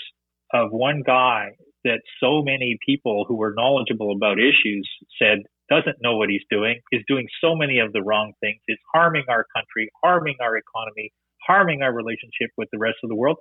[0.53, 1.53] of one guy
[1.85, 5.39] that so many people who were knowledgeable about issues said
[5.71, 9.25] doesn't know what he's doing, is doing so many of the wrong things, is harming
[9.29, 11.11] our country, harming our economy,
[11.47, 13.39] harming our relationship with the rest of the world.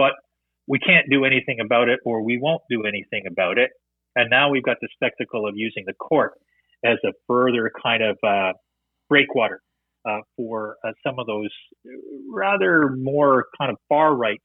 [0.00, 0.12] But
[0.66, 3.68] we can't do anything about it or we won't do anything about it.
[4.16, 6.32] And now we've got the spectacle of using the court
[6.82, 8.52] as a further kind of uh,
[9.10, 9.60] breakwater
[10.08, 11.50] uh, for uh, some of those
[12.32, 14.40] rather more kind of far right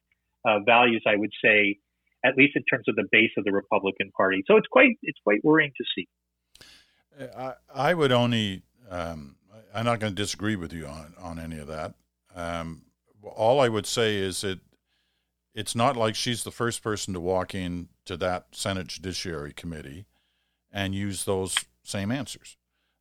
[0.46, 1.78] uh, values, I would say,
[2.26, 4.44] at least in terms of the base of the Republican Party.
[4.46, 6.08] So it's quite it's quite worrying to see.
[7.38, 9.38] I, I would only um,
[9.74, 11.94] I'm not going to disagree with you on on any of that.
[12.36, 12.82] Um,
[13.24, 14.60] all I would say is that
[15.56, 20.06] it's not like she's the first person to walk in to that Senate Judiciary Committee
[20.72, 22.58] and use those same answers.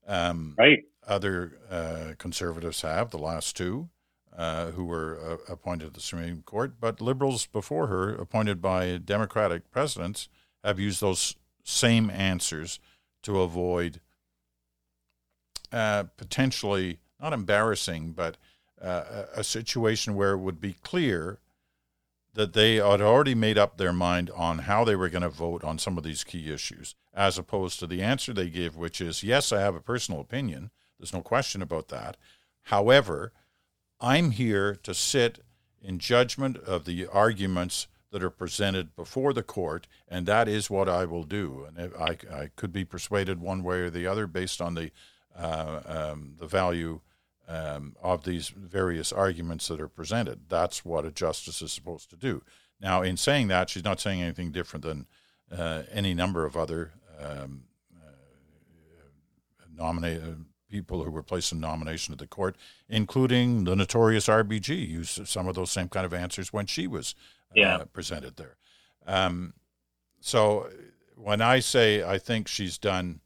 [0.06, 0.78] Um, right.
[1.06, 3.90] Other uh, conservatives have, the last two,
[4.34, 8.98] uh, who were uh, appointed to the Supreme Court, but liberals before her, appointed by
[8.98, 10.28] Democratic presidents,
[10.62, 12.78] have used those same answers
[13.22, 14.00] to avoid
[15.72, 18.36] uh, potentially not embarrassing, but
[18.80, 21.40] uh, a situation where it would be clear
[22.34, 25.64] that they had already made up their mind on how they were going to vote
[25.64, 29.22] on some of these key issues, as opposed to the answer they give, which is
[29.22, 30.70] yes, I have a personal opinion.
[30.98, 32.16] There's no question about that.
[32.64, 33.32] However,
[34.00, 35.40] I'm here to sit
[35.80, 40.88] in judgment of the arguments that are presented before the court, and that is what
[40.88, 41.66] I will do.
[41.68, 44.90] And I, I could be persuaded one way or the other based on the
[45.36, 47.00] uh, um, the value
[47.48, 50.48] um, of these various arguments that are presented.
[50.48, 52.42] That's what a justice is supposed to do.
[52.80, 55.06] Now, in saying that, she's not saying anything different than
[55.50, 57.64] uh, any number of other um,
[57.96, 58.10] uh,
[59.74, 62.56] nominated people who were placed in nomination to the court,
[62.88, 67.14] including the notorious RBG, used some of those same kind of answers when she was
[67.50, 67.84] uh, yeah.
[67.92, 68.56] presented there.
[69.06, 69.54] Um,
[70.20, 70.68] so
[71.16, 73.20] when I say I think she's done,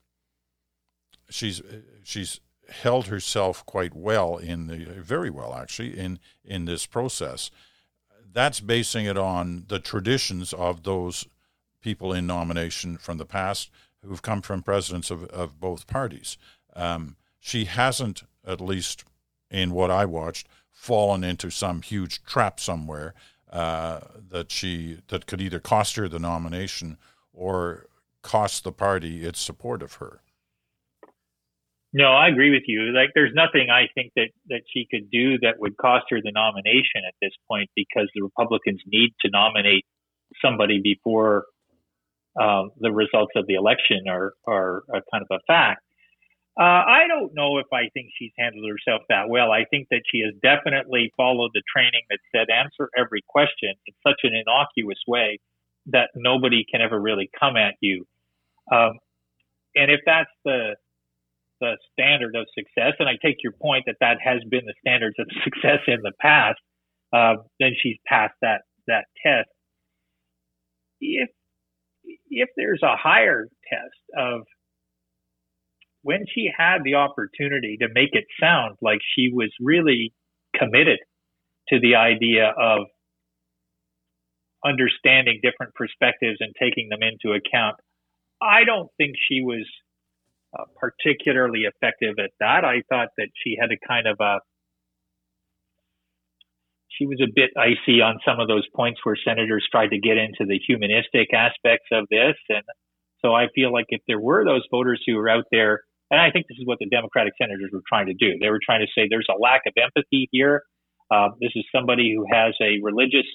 [1.30, 1.62] she's
[2.02, 7.50] she's held herself quite well in the very well actually in in this process.
[8.30, 11.26] That's basing it on the traditions of those
[11.80, 13.70] people in nomination from the past
[14.04, 16.36] who've come from presidents of, of both parties.
[16.76, 19.04] Um, she hasn't, at least
[19.50, 23.14] in what I watched, fallen into some huge trap somewhere
[23.50, 24.00] uh,
[24.30, 26.98] that she that could either cost her the nomination
[27.32, 27.86] or
[28.22, 30.20] cost the party its support of her.
[31.92, 32.92] No, I agree with you.
[32.92, 36.32] Like, there's nothing I think that that she could do that would cost her the
[36.32, 39.86] nomination at this point because the Republicans need to nominate
[40.44, 41.46] somebody before
[42.38, 45.82] um, the results of the election are are a kind of a fact.
[46.60, 49.52] Uh, I don't know if I think she's handled herself that well.
[49.52, 53.94] I think that she has definitely followed the training that said answer every question in
[54.06, 55.38] such an innocuous way
[55.86, 58.04] that nobody can ever really come at you.
[58.72, 58.98] Um,
[59.76, 60.74] and if that's the
[61.60, 65.16] the standard of success, and I take your point that that has been the standards
[65.18, 66.58] of success in the past,
[67.12, 69.48] uh, then she's passed that that test.
[71.00, 71.30] If
[72.30, 74.42] if there's a higher test of
[76.02, 80.12] when she had the opportunity to make it sound like she was really
[80.56, 80.98] committed
[81.68, 82.86] to the idea of
[84.64, 87.76] understanding different perspectives and taking them into account,
[88.40, 89.66] I don't think she was
[90.56, 92.64] uh, particularly effective at that.
[92.64, 94.38] I thought that she had a kind of a
[96.88, 100.16] she was a bit icy on some of those points where senators tried to get
[100.16, 102.64] into the humanistic aspects of this, and
[103.22, 106.30] so I feel like if there were those voters who were out there, and I
[106.30, 108.90] think this is what the Democratic senators were trying to do, they were trying to
[108.94, 110.62] say there's a lack of empathy here.
[111.10, 113.26] Uh, this is somebody who has a religious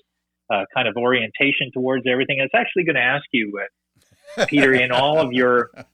[0.52, 2.40] uh, kind of orientation towards everything.
[2.40, 3.66] And it's actually going to ask you, uh,
[4.48, 5.72] Peter, in all of your.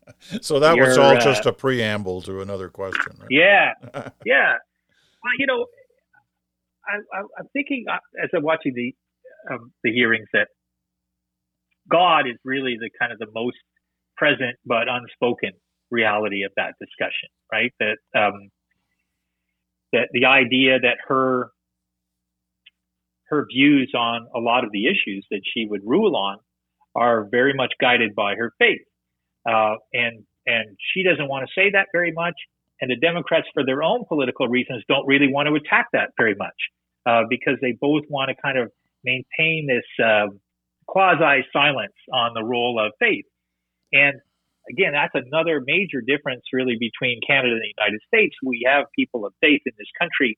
[0.42, 3.14] So that your, was all uh, just a preamble to another question.
[3.20, 3.30] Right?
[3.30, 3.72] Yeah,
[4.26, 4.56] yeah.
[5.24, 5.66] Well, you know,
[6.86, 8.94] I, am thinking uh, as I'm watching the
[9.50, 10.50] um, the hearings that
[11.90, 13.56] God is really the kind of the most
[14.18, 15.52] present but unspoken
[15.90, 17.72] reality of that discussion, right?
[17.80, 18.50] That um,
[19.94, 21.52] that the idea that her
[23.30, 26.40] her views on a lot of the issues that she would rule on
[27.00, 28.82] are very much guided by her faith.
[29.50, 32.36] Uh, and, and she doesn't want to say that very much.
[32.82, 36.36] And the Democrats, for their own political reasons, don't really want to attack that very
[36.36, 36.56] much
[37.06, 38.72] uh, because they both want to kind of
[39.04, 40.28] maintain this uh,
[40.88, 43.26] quasi silence on the role of faith.
[43.94, 44.20] And
[44.70, 48.36] again, that's another major difference really between Canada and the United States.
[48.44, 50.38] We have people of faith in this country,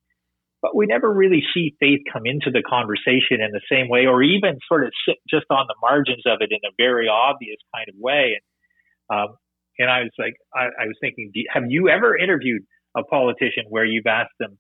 [0.62, 4.22] but we never really see faith come into the conversation in the same way, or
[4.22, 7.88] even sort of sit just on the margins of it in a very obvious kind
[7.90, 8.38] of way.
[8.38, 9.36] And, um,
[9.80, 12.62] and I was like, I, I was thinking, have you ever interviewed
[12.96, 14.58] a politician where you've asked them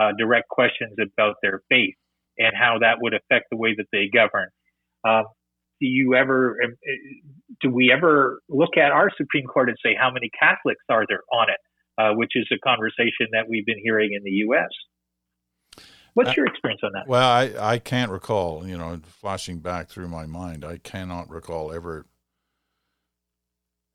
[0.00, 1.94] uh, direct questions about their faith
[2.38, 4.48] and how that would affect the way that they govern?
[5.06, 5.24] Um,
[5.80, 6.74] do you ever, um,
[7.60, 11.22] do we ever look at our Supreme Court and say how many Catholics are there
[11.32, 11.60] on it,
[11.98, 14.70] uh, which is a conversation that we've been hearing in the U.S.
[16.14, 17.06] What's uh, your experience on that?
[17.06, 21.72] Well, I, I can't recall, you know, flashing back through my mind, I cannot recall
[21.72, 22.06] ever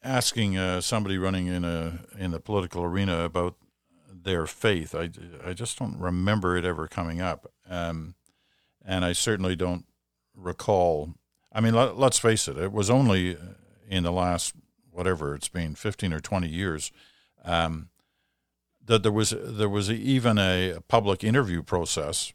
[0.04, 3.56] asking uh, somebody running in a in the political arena about
[4.12, 4.96] their faith.
[4.96, 5.10] I,
[5.46, 8.16] I just don't remember it ever coming up, um,
[8.86, 9.86] and I certainly don't
[10.36, 11.16] recall.
[11.52, 12.58] I mean, let, us face it.
[12.58, 13.38] It was only
[13.90, 14.54] in the last
[14.92, 16.92] whatever it's been, fifteen or twenty years,
[17.44, 17.90] um,
[18.90, 22.34] that there was there was even a public interview process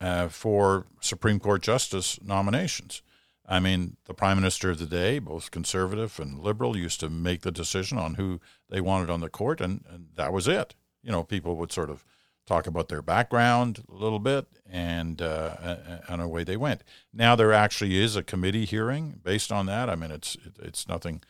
[0.00, 3.02] uh, for Supreme Court justice nominations.
[3.46, 7.42] I mean, the prime minister of the day, both conservative and liberal, used to make
[7.42, 10.74] the decision on who they wanted on the court, and, and that was it.
[11.04, 12.04] You know, people would sort of
[12.44, 15.76] talk about their background a little bit, and uh,
[16.08, 16.82] and away they went.
[17.12, 19.88] Now there actually is a committee hearing based on that.
[19.88, 21.22] I mean, it's it's nothing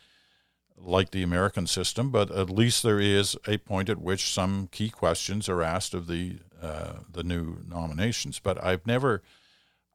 [0.76, 4.90] like the American system, but at least there is a point at which some key
[4.90, 8.38] questions are asked of the uh, the new nominations.
[8.38, 9.22] But I've never,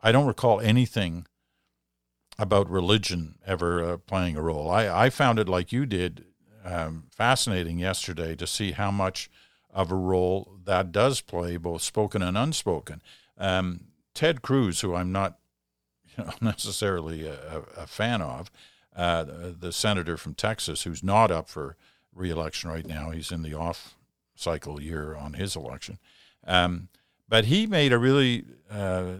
[0.03, 1.25] I don't recall anything
[2.37, 4.69] about religion ever uh, playing a role.
[4.69, 6.25] I, I found it like you did
[6.65, 9.29] um, fascinating yesterday to see how much
[9.73, 13.01] of a role that does play, both spoken and unspoken.
[13.37, 15.37] Um, Ted Cruz, who I'm not
[16.17, 18.51] you know, necessarily a, a fan of,
[18.97, 19.25] uh,
[19.59, 21.77] the, senator from Texas, who's not up for
[22.13, 23.95] reelection right now, he's in the off
[24.35, 25.99] cycle year on his election.
[26.45, 26.89] Um,
[27.29, 29.17] but he made a really uh,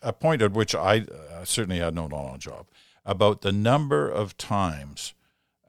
[0.00, 2.66] a point at which I uh, certainly had no knowledge of
[3.04, 5.14] about the number of times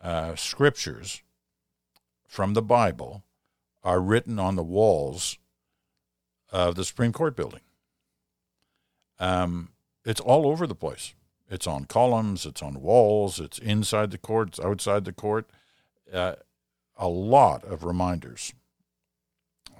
[0.03, 1.23] uh, scriptures
[2.27, 3.23] from the Bible
[3.83, 5.37] are written on the walls
[6.51, 7.61] of the Supreme Court building.
[9.19, 9.69] Um,
[10.05, 11.13] it's all over the place.
[11.49, 15.49] It's on columns, it's on walls, it's inside the court, it's outside the court.
[16.13, 16.35] Uh,
[16.95, 18.53] a lot of reminders.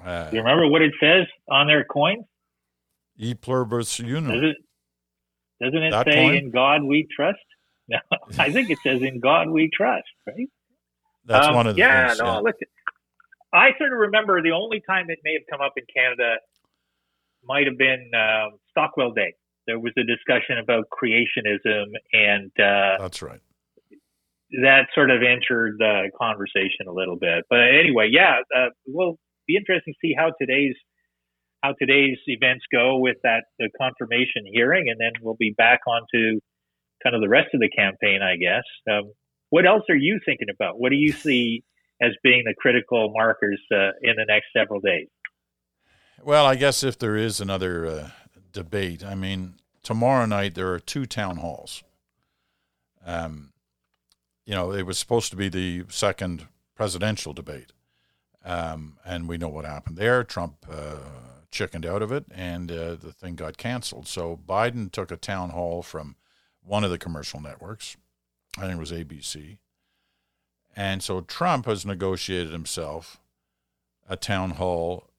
[0.04, 2.26] Uh, you remember what it says on their coins?
[3.18, 4.32] E pluribus unum.
[4.32, 4.58] Does it,
[5.62, 6.36] doesn't it that say coin?
[6.36, 7.40] "In God we trust"?
[7.90, 7.98] No,
[8.38, 10.48] I think it says "In God we trust." Right?
[11.26, 12.10] That's um, one of the yeah.
[12.10, 12.40] Things, no, yeah.
[12.40, 12.68] listen.
[13.52, 16.36] I sort of remember the only time it may have come up in Canada
[17.44, 19.34] might have been uh, Stockwell Day.
[19.68, 23.40] There was a discussion about creationism, and uh, that's right.
[24.64, 27.46] That sort of entered the conversation a little bit.
[27.50, 29.18] But anyway, yeah, uh, will
[29.48, 30.76] be interesting to see how today's
[31.62, 36.40] how today's events go with that the confirmation hearing, and then we'll be back onto
[37.04, 38.64] kind of the rest of the campaign, I guess.
[38.90, 39.12] Um,
[39.50, 40.80] what else are you thinking about?
[40.80, 41.64] What do you see
[42.02, 45.08] as being the critical markers uh, in the next several days?
[46.24, 48.10] Well, I guess if there is another uh,
[48.52, 51.84] debate, I mean, tomorrow night there are two town halls.
[53.06, 53.54] Um,
[54.46, 57.72] you know, it was supposed to be the second presidential debate.
[58.44, 60.24] Um, and we know what happened there.
[60.24, 60.98] Trump uh,
[61.52, 64.08] chickened out of it, and uh, the thing got canceled.
[64.08, 66.16] So Biden took a town hall from
[66.64, 67.98] one of the commercial networks.
[68.58, 69.58] I think it was ABC.
[70.76, 73.20] And so Trump has negotiated himself
[74.08, 75.10] a town hall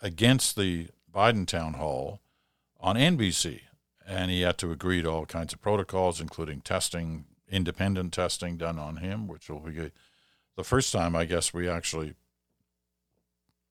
[0.00, 2.20] against the Biden town hall
[2.82, 3.60] on NBC.
[4.06, 8.78] And he had to agree to all kinds of protocols, including testing, independent testing done
[8.78, 9.92] on him, which will be
[10.56, 12.14] the first time, I guess, we actually,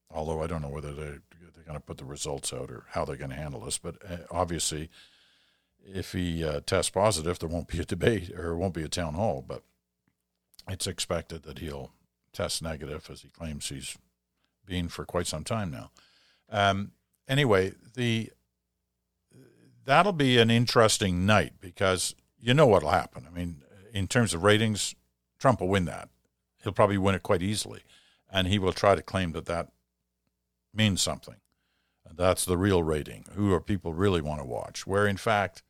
[0.10, 1.18] although I don't know whether they
[1.54, 3.78] they're going to put the results out or how they're going to handle this.
[3.78, 4.90] But uh, obviously,
[5.86, 9.14] if he uh, tests positive, there won't be a debate or won't be a town
[9.14, 9.44] hall.
[9.48, 9.64] But
[10.68, 11.92] it's expected that he'll
[12.34, 13.98] test negative, as he claims he's
[14.66, 15.92] been for quite some time now.
[16.50, 16.94] Um,
[17.28, 18.32] anyway, the
[19.86, 23.28] that'll be an interesting night because you know what'll happen.
[23.30, 23.64] I mean,
[23.94, 24.96] in terms of ratings,
[25.40, 26.10] Trump will win that.
[26.64, 27.82] He'll probably win it quite easily,
[28.32, 29.70] and he will try to claim that that
[30.74, 31.36] means something.
[32.16, 33.26] That's the real rating.
[33.36, 34.86] Who are people really want to watch?
[34.86, 35.64] Where, in fact,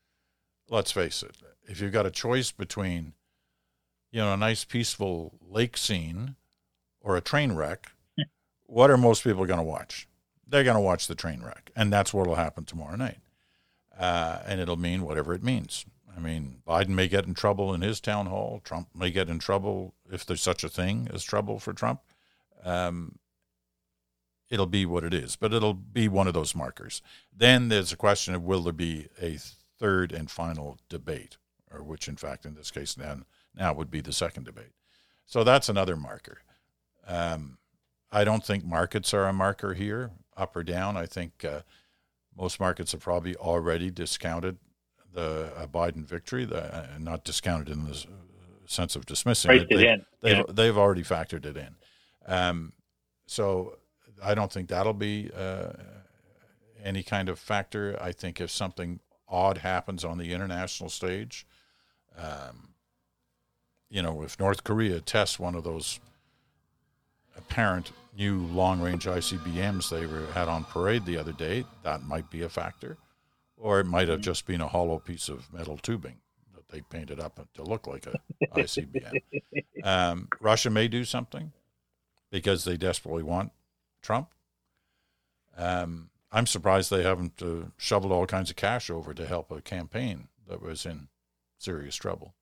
[0.70, 3.14] let's face it, if you've got a choice between,
[4.12, 6.36] you know, a nice peaceful lake scene
[7.00, 7.92] or a train wreck,
[8.66, 10.08] what are most people going to watch?
[10.46, 13.20] They're going to watch the train wreck, and that's what will happen tomorrow night.
[14.02, 15.86] Uh, and it'll mean whatever it means.
[16.18, 18.60] I mean, Biden may get in trouble in his town hall.
[18.64, 22.02] Trump may get in trouble if there's such a thing as trouble for Trump.
[22.66, 23.20] Um,
[24.50, 27.04] it'll be what it is, but it'll be one of those markers.
[27.32, 29.38] Then there's a question of will there be a
[29.80, 31.38] third and final debate,
[31.72, 33.26] or which, in fact, in this case, then
[33.56, 34.74] now would be the second debate.
[35.28, 36.40] So that's another marker.
[37.08, 37.60] Um,
[38.12, 40.98] I don't think markets are a marker here, up or down.
[40.98, 41.62] I think uh,
[42.38, 44.58] most markets have probably already discounted
[45.14, 48.06] the Biden victory, the, uh, not discounted in the
[48.66, 49.82] sense of dismissing Priced it.
[49.84, 50.06] in.
[50.22, 50.44] They've, Yeah.
[50.50, 51.76] they've already factored it in.
[52.26, 52.74] Um,
[53.26, 53.78] so
[54.24, 55.74] I don't think that'll be uh,
[56.84, 57.98] any kind of factor.
[58.02, 61.46] I think if something odd happens on the international stage,
[62.18, 62.70] um,
[63.90, 66.00] you know, if North Korea tests one of those
[67.38, 72.42] apparent new long-range ICBMs they were, had on parade the other day, that might be
[72.42, 72.98] a factor,
[73.58, 76.18] or it might have just been a hollow piece of metal tubing
[76.54, 78.20] that they painted up to look like a
[78.56, 79.22] ICBM.
[79.84, 81.52] Um, Russia may do something
[82.32, 83.52] because they desperately want
[84.02, 84.30] Trump.
[85.58, 89.62] Um, I'm surprised they haven't uh, shoveled all kinds of cash over to help a
[89.62, 91.10] campaign that was in
[91.58, 92.34] serious trouble.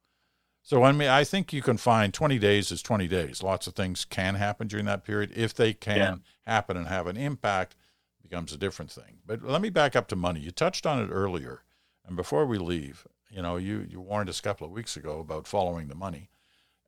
[0.70, 3.41] So I mean, I think you can find 20 days is 20 days.
[3.41, 5.32] Lots of things can happen during that period.
[5.36, 6.15] If they can Yeah.
[6.45, 7.76] happen and have an impact,
[8.20, 9.17] it becomes a different thing.
[9.26, 10.41] But let me back up to money.
[10.41, 11.63] You touched on it earlier,
[12.05, 15.20] and before we leave, you know, you you warned us a couple of weeks ago
[15.20, 16.30] about following the money,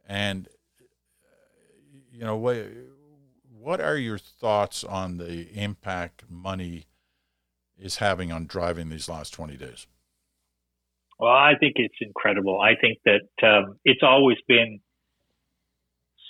[0.07, 0.47] and
[2.11, 2.67] you know what
[3.49, 6.85] what are your thoughts on the impact money
[7.79, 9.87] is having on driving these last 20 days?
[11.21, 12.59] Well, I think it's incredible.
[12.59, 14.79] I think that um, it's always been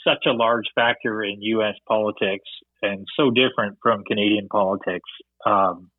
[0.06, 1.76] such a large factor in U.S.
[1.88, 2.44] politics
[2.82, 5.10] and so different from Canadian politics,
[5.46, 5.90] um,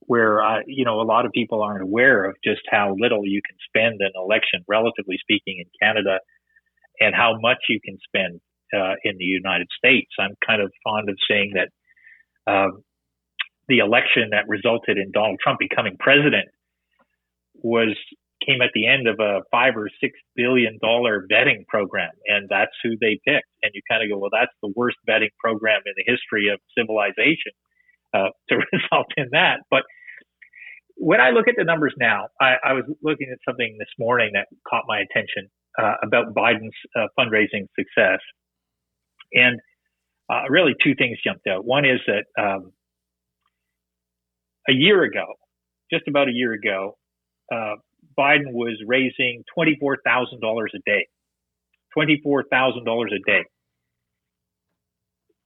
[0.00, 3.42] where I, you know a lot of people aren't aware of just how little you
[3.46, 6.18] can spend in an election, relatively speaking, in Canada,
[7.00, 8.40] and how much you can spend
[8.72, 10.10] uh, in the United States.
[10.18, 12.84] I'm kind of fond of saying that um,
[13.68, 16.48] the election that resulted in Donald Trump becoming president
[17.64, 17.96] was
[18.46, 22.76] came at the end of a five or six billion dollar vetting program, and that's
[22.82, 23.48] who they picked.
[23.62, 26.60] And you kind of go, well, that's the worst vetting program in the history of
[26.76, 27.56] civilization
[28.12, 29.60] uh, to result in that.
[29.70, 29.82] But
[30.96, 34.32] when I look at the numbers now, I, I was looking at something this morning
[34.34, 35.50] that caught my attention
[35.80, 38.20] uh, about Biden's uh, fundraising success,
[39.32, 39.58] and
[40.30, 41.64] uh, really two things jumped out.
[41.64, 42.72] One is that um,
[44.68, 45.24] a year ago,
[45.92, 46.96] just about a year ago,
[47.52, 47.76] uh,
[48.18, 49.98] Biden was raising $24,000
[50.74, 51.06] a day.
[51.96, 53.44] $24,000 a day.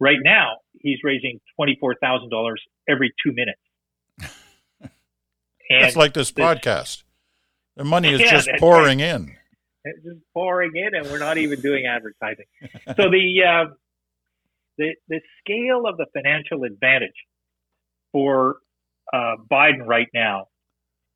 [0.00, 2.54] Right now, he's raising $24,000
[2.88, 3.60] every two minutes.
[5.70, 7.02] It's like this this- podcast.
[7.76, 9.36] The money is Yeah, just pouring in.
[9.84, 12.46] it's just pouring in, and we're not even doing advertising.
[12.96, 13.74] so the uh,
[14.78, 17.14] the the scale of the financial advantage
[18.12, 18.56] for
[19.12, 20.46] uh, Biden right now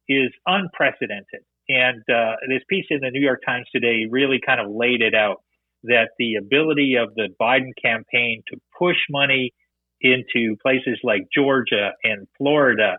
[0.09, 1.45] is unprecedented.
[1.69, 5.15] And uh, this piece in the New York Times today really kind of laid it
[5.15, 5.43] out
[5.85, 9.53] that the ability of the Biden campaign to push money
[10.01, 12.99] into places like Georgia and Florida,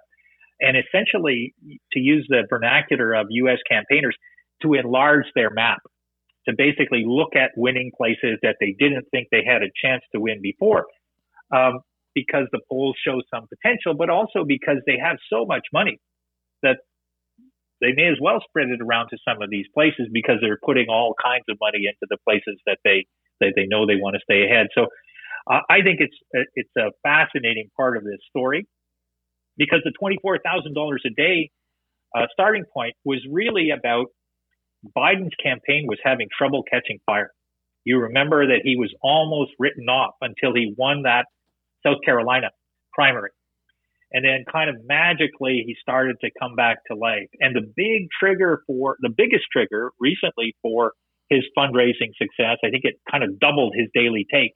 [0.60, 1.54] and essentially
[1.92, 3.60] to use the vernacular of U.S.
[3.70, 4.16] campaigners
[4.62, 5.80] to enlarge their map,
[6.48, 10.22] to basically look at winning places that they didn't think they had a chance to
[10.22, 10.86] win before.
[11.54, 11.80] Um,
[12.16, 16.00] because the polls show some potential, but also because they have so much money
[16.62, 16.78] that
[17.84, 20.88] they may as well spread it around to some of these places because they're putting
[20.88, 23.06] all kinds of money into the places that they
[23.42, 24.68] that they know they want to stay ahead.
[24.74, 24.88] So
[25.52, 26.16] uh, I think it's
[26.56, 28.66] it's a fascinating part of this story
[29.58, 31.52] because the twenty four thousand dollars a day
[32.16, 34.08] uh, starting point was really about
[34.96, 37.32] Biden's campaign was having trouble catching fire.
[37.86, 41.26] You remember that he was almost written off until he won that
[41.86, 42.48] South Carolina
[42.94, 43.32] primary.
[44.14, 47.30] And then kind of magically he started to come back to life.
[47.40, 50.94] And the big trigger for the biggest trigger recently for
[51.30, 54.54] his fundraising success, I think it kind of doubled his daily take,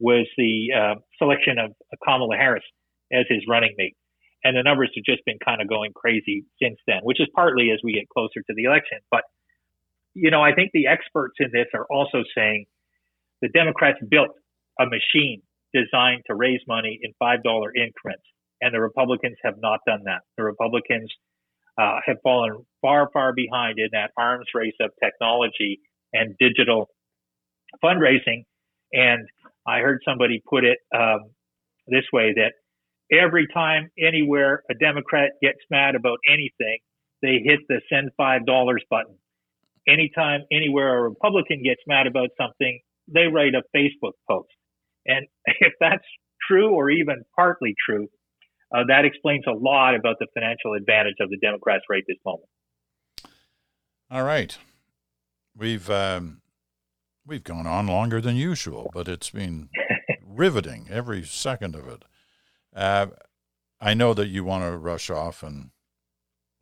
[0.00, 1.72] was the uh, selection of
[2.04, 2.64] Kamala Harris
[3.12, 3.96] as his running mate.
[4.42, 7.70] And the numbers have just been kind of going crazy since then, which is partly
[7.70, 8.98] as we get closer to the election.
[9.10, 9.22] But,
[10.14, 12.64] you know, I think the experts in this are also saying
[13.42, 14.30] the Democrats built
[14.80, 15.42] a machine
[15.74, 17.36] designed to raise money in $5
[17.76, 18.24] increments.
[18.60, 20.20] And the Republicans have not done that.
[20.36, 21.10] The Republicans
[21.78, 25.80] uh, have fallen far, far behind in that arms race of technology
[26.12, 26.90] and digital
[27.82, 28.44] fundraising.
[28.92, 29.28] And
[29.66, 31.30] I heard somebody put it um,
[31.86, 32.52] this way that
[33.16, 36.78] every time anywhere a Democrat gets mad about anything,
[37.22, 39.14] they hit the send five dollars button.
[39.88, 44.48] Anytime anywhere a Republican gets mad about something, they write a Facebook post.
[45.06, 46.04] And if that's
[46.48, 48.08] true or even partly true,
[48.72, 52.48] uh, that explains a lot about the financial advantage of the Democrats right this moment.
[54.10, 54.56] All right,
[55.56, 56.40] we've um,
[57.26, 59.68] we've gone on longer than usual, but it's been
[60.26, 62.04] riveting every second of it.
[62.74, 63.06] Uh,
[63.80, 65.70] I know that you want to rush off and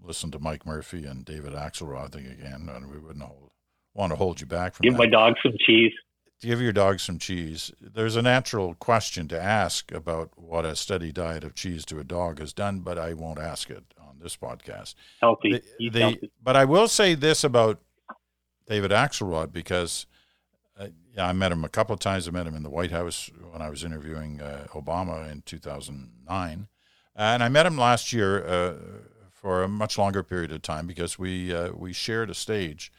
[0.00, 3.50] listen to Mike Murphy and David Axelrod thing again, and we wouldn't hold,
[3.94, 4.98] want to hold you back from Give that.
[4.98, 5.92] my dog some cheese.
[6.40, 7.72] Give your dog some cheese.
[7.80, 12.04] There's a natural question to ask about what a steady diet of cheese to a
[12.04, 14.94] dog has done, but I won't ask it on this podcast.
[15.20, 15.62] Healthy.
[15.78, 16.30] The- the- healthy.
[16.42, 17.80] but I will say this about
[18.68, 20.06] David Axelrod because
[20.78, 22.28] uh, yeah, I met him a couple of times.
[22.28, 26.68] I met him in the White House when I was interviewing uh, Obama in 2009,
[27.16, 28.74] and I met him last year uh,
[29.32, 32.92] for a much longer period of time because we uh, we shared a stage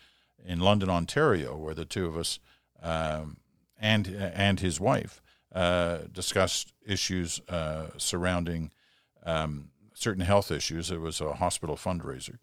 [0.45, 2.39] in London, Ontario, where the two of us
[2.81, 3.37] um,
[3.79, 5.21] and and his wife
[5.53, 8.71] uh, discussed issues uh, surrounding
[9.25, 10.91] um, certain health issues.
[10.91, 12.37] It was a hospital fundraiser,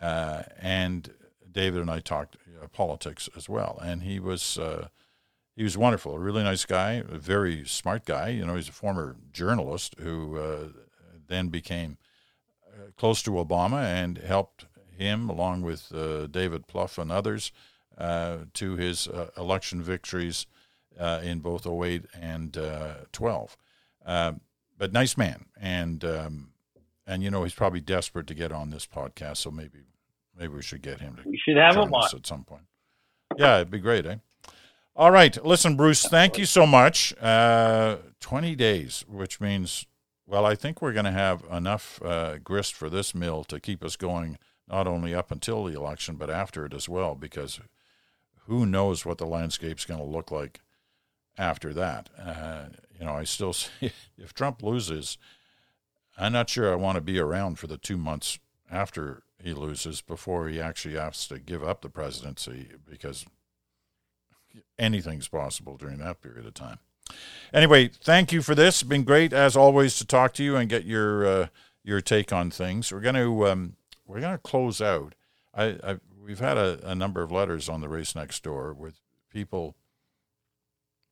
[0.00, 1.12] uh, and
[1.50, 3.78] David and I talked uh, politics as well.
[3.82, 4.88] And he was uh,
[5.56, 8.28] he was wonderful, a really nice guy, a very smart guy.
[8.28, 10.68] You know, he's a former journalist who uh,
[11.26, 11.98] then became
[12.96, 14.66] close to Obama and helped
[14.96, 15.88] him, along with
[16.30, 17.50] David Plouffe and others,
[17.98, 20.46] to his uh, election victories
[20.98, 23.56] uh, in both 08 and uh, 12.
[24.06, 24.40] Um,
[24.76, 26.48] but nice man, and um,
[27.06, 29.78] and you know he's probably desperate to get on this podcast, so maybe
[30.36, 32.08] maybe we should get him to We should have him on.
[32.14, 32.64] at some point.
[33.36, 34.16] Yeah, it'd be great, eh?
[34.96, 36.02] All right, listen, Bruce.
[36.06, 37.14] Thank you so much.
[37.20, 39.86] Uh, Twenty days, which means,
[40.26, 43.84] well, I think we're going to have enough uh, grist for this mill to keep
[43.84, 44.38] us going,
[44.68, 47.60] not only up until the election, but after it as well, because
[48.46, 50.60] who knows what the landscape's going to look like
[51.36, 52.10] after that.
[52.18, 52.66] Uh,
[52.98, 55.18] you know, I still see if Trump loses,
[56.16, 58.38] I'm not sure I want to be around for the two months
[58.70, 63.26] after he loses before he actually has to give up the presidency because
[64.78, 66.78] anything's possible during that period of time.
[67.52, 68.80] Anyway, thank you for this.
[68.80, 71.46] It's been great as always to talk to you and get your uh,
[71.82, 72.90] your take on things.
[72.90, 73.76] We're going to um,
[74.06, 75.14] we're going to close out.
[75.54, 79.00] I, I we've had a, a number of letters on the race next door with
[79.30, 79.76] people.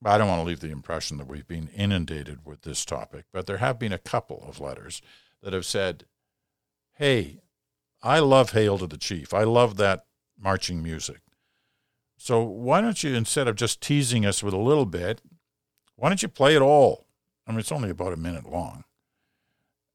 [0.04, 3.46] I don't want to leave the impression that we've been inundated with this topic, but
[3.46, 5.00] there have been a couple of letters
[5.42, 6.06] that have said,
[6.94, 7.40] "Hey,
[8.02, 9.32] I love Hail to the Chief.
[9.32, 10.06] I love that
[10.38, 11.20] marching music.
[12.16, 15.20] So why don't you, instead of just teasing us with a little bit,
[15.96, 17.06] why don't you play it all?
[17.46, 18.84] I mean, it's only about a minute long.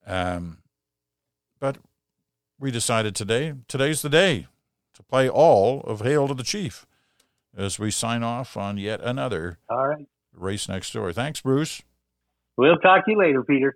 [0.06, 0.60] Um,
[1.60, 1.78] but
[2.60, 4.48] we decided today, today's the day
[4.98, 6.86] to play all of Hail to the Chief
[7.56, 10.08] as we sign off on yet another All right.
[10.36, 11.14] race next door.
[11.14, 11.82] Thanks, Bruce.
[12.58, 13.76] We'll talk to you later, Peter.